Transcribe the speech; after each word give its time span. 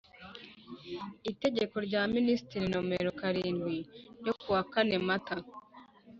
itegeko 1.31 1.75
rya 1.87 2.01
Minisitiri 2.15 2.65
nomero 2.73 3.09
karindwi 3.19 3.77
ryo 4.19 4.33
ku 4.39 4.47
wa 4.55 4.63
kane 4.71 4.95
mata 5.07 5.35